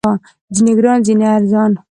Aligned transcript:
ځینې 0.55 0.71
ګران، 0.77 0.99
ځینې 1.07 1.25
ارزان 1.35 1.71